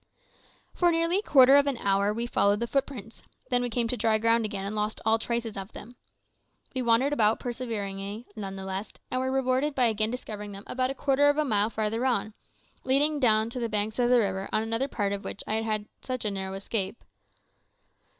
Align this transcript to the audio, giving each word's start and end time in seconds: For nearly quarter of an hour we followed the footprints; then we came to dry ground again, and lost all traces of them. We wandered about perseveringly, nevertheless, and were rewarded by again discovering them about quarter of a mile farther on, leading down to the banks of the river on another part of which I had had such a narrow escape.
For 0.73 0.91
nearly 0.91 1.21
quarter 1.21 1.57
of 1.57 1.67
an 1.67 1.77
hour 1.77 2.11
we 2.11 2.25
followed 2.25 2.59
the 2.59 2.65
footprints; 2.65 3.21
then 3.51 3.61
we 3.61 3.69
came 3.69 3.87
to 3.87 3.95
dry 3.95 4.17
ground 4.17 4.45
again, 4.45 4.65
and 4.65 4.75
lost 4.75 4.99
all 5.05 5.19
traces 5.19 5.55
of 5.55 5.73
them. 5.73 5.95
We 6.73 6.81
wandered 6.81 7.13
about 7.13 7.39
perseveringly, 7.39 8.25
nevertheless, 8.35 8.93
and 9.11 9.21
were 9.21 9.29
rewarded 9.31 9.75
by 9.75 9.85
again 9.85 10.09
discovering 10.09 10.53
them 10.53 10.63
about 10.65 10.97
quarter 10.97 11.29
of 11.29 11.37
a 11.37 11.45
mile 11.45 11.69
farther 11.69 12.03
on, 12.03 12.33
leading 12.83 13.19
down 13.19 13.51
to 13.51 13.59
the 13.59 13.69
banks 13.69 13.99
of 13.99 14.09
the 14.09 14.17
river 14.17 14.49
on 14.51 14.63
another 14.63 14.87
part 14.87 15.13
of 15.13 15.23
which 15.23 15.43
I 15.45 15.53
had 15.57 15.65
had 15.65 15.85
such 16.01 16.25
a 16.25 16.31
narrow 16.31 16.55
escape. 16.55 17.03